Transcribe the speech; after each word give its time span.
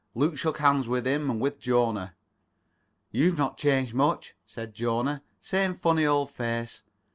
Luke 0.15 0.35
shook 0.35 0.57
hands 0.57 0.87
with 0.87 1.05
him 1.05 1.29
and 1.29 1.39
with 1.39 1.59
Jona. 1.59 2.15
"You've 3.11 3.37
not 3.37 3.59
changed 3.59 3.93
much," 3.93 4.33
said 4.47 4.73
Jona. 4.73 5.21
"Same 5.39 5.75
funny 5.75 6.07
old 6.07 6.31
face." 6.31 6.81